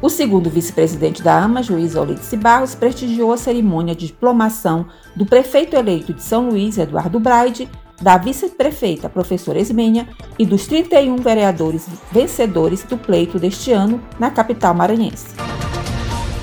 [0.00, 5.74] O segundo vice-presidente da AMA, juiz Olidice Barros, prestigiou a cerimônia de diplomação do prefeito
[5.74, 7.68] eleito de São Luís, Eduardo Braide,
[8.00, 14.72] da vice-prefeita professora Esmenha e dos 31 vereadores vencedores do pleito deste ano na capital
[14.72, 15.34] maranhense.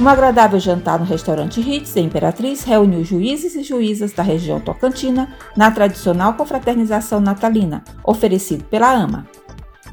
[0.01, 5.33] Um agradável jantar no restaurante Ritz, em Imperatriz, reuniu juízes e juízas da região tocantina
[5.55, 9.25] na tradicional confraternização natalina, oferecido pela AMA.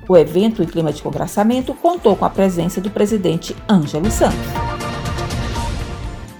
[0.08, 4.38] O evento, em clima de congraçamento, contou com a presença do presidente Ângelo Santos.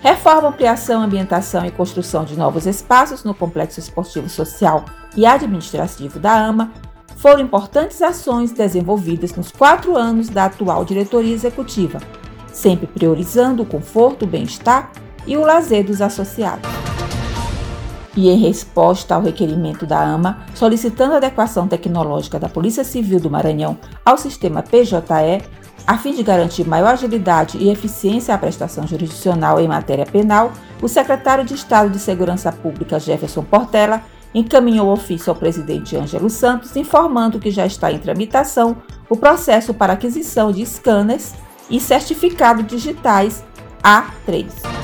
[0.00, 4.84] Reforma, ampliação, ambientação e construção de novos espaços no Complexo Esportivo Social
[5.16, 6.72] e Administrativo da AMA
[7.16, 12.00] foram importantes ações desenvolvidas nos quatro anos da atual diretoria executiva,
[12.52, 14.90] sempre priorizando o conforto, o bem-estar
[15.24, 16.81] e o lazer dos associados
[18.16, 23.78] e em resposta ao requerimento da AMA, solicitando adequação tecnológica da Polícia Civil do Maranhão
[24.05, 25.42] ao sistema PJE,
[25.86, 30.88] a fim de garantir maior agilidade e eficiência à prestação jurisdicional em matéria penal, o
[30.88, 34.02] secretário de Estado de Segurança Pública, Jefferson Portela,
[34.34, 38.77] encaminhou ofício ao presidente Ângelo Santos informando que já está em tramitação
[39.08, 41.34] o processo para aquisição de scanners
[41.68, 43.45] e certificados digitais
[43.83, 44.82] A3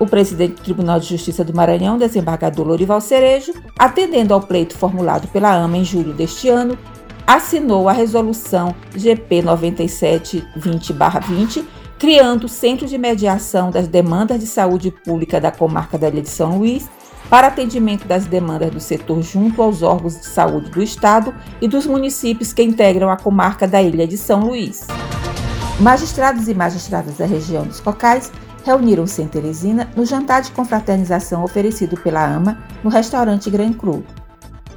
[0.00, 5.28] o presidente do Tribunal de Justiça do Maranhão, desembargador Lorival Cerejo, atendendo ao pleito formulado
[5.28, 6.78] pela AMA em julho deste ano,
[7.26, 11.66] assinou a resolução GP 9720-20,
[11.98, 16.30] criando o Centro de Mediação das Demandas de Saúde Pública da Comarca da Ilha de
[16.30, 16.88] São Luís,
[17.28, 21.84] para atendimento das demandas do setor junto aos órgãos de saúde do Estado e dos
[21.86, 24.86] municípios que integram a comarca da Ilha de São Luís.
[25.78, 28.32] Magistrados e magistradas da região dos Cocais
[28.64, 34.04] reuniram-se em Teresina no jantar de confraternização oferecido pela AMA no restaurante Grand Cru.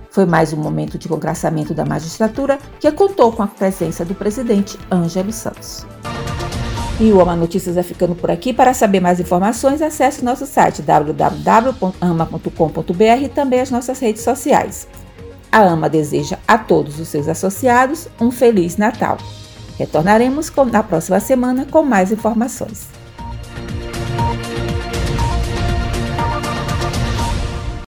[0.10, 4.78] Foi mais um momento de congraçamento da magistratura que contou com a presença do presidente
[4.92, 5.86] Ângelo Santos.
[7.00, 8.54] E o AMA Notícias vai ficando por aqui.
[8.54, 14.88] Para saber mais informações, acesse nosso site www.ama.com.br e também as nossas redes sociais.
[15.52, 19.18] A AMA deseja a todos os seus associados um Feliz Natal.
[19.78, 23.03] Retornaremos na próxima semana com mais informações.